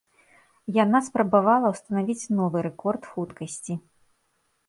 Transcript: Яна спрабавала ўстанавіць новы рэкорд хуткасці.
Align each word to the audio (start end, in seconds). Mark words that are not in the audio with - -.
Яна 0.83 1.01
спрабавала 1.07 1.67
ўстанавіць 1.75 2.29
новы 2.39 2.57
рэкорд 2.69 3.01
хуткасці. 3.13 3.73